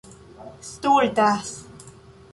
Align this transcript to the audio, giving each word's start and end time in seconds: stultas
stultas 0.71 1.53